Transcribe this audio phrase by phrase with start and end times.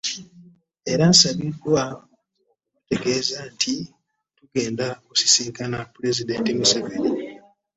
[0.91, 3.75] Era Nsabiddwa okubategeeza nti
[4.37, 7.11] tugenda kusisinkana Pulezidenti Museveni